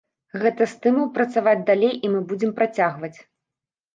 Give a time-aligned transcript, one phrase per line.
[0.43, 3.13] Гэта стымул працаваць далей, і мы будзем працягваць.